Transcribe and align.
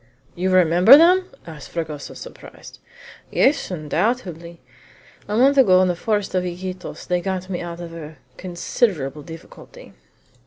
"You 0.33 0.49
remember 0.49 0.97
them!" 0.97 1.27
asked 1.45 1.69
Fragoso, 1.69 2.15
surprised. 2.15 2.79
"Yes, 3.29 3.69
undoubtedly! 3.69 4.59
A 5.27 5.37
month 5.37 5.59
ago, 5.59 5.79
in 5.83 5.89
the 5.89 5.95
forest 5.95 6.33
of 6.33 6.43
Iquitos, 6.43 7.05
they 7.05 7.21
got 7.21 7.51
me 7.51 7.61
out 7.61 7.79
of 7.79 7.93
a 7.93 8.17
considerable 8.35 9.21
difficulty." 9.21 9.93